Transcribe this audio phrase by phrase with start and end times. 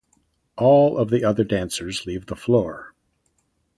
[0.57, 2.95] All of the other dancers leave the floor.